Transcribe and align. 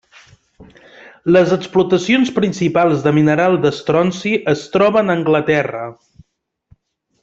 Les 1.35 1.53
explotacions 1.57 2.33
principals 2.39 3.05
de 3.05 3.15
mineral 3.19 3.61
d'estronci 3.67 4.35
es 4.57 4.67
troben 4.77 5.13
a 5.13 5.19
Anglaterra. 5.23 5.87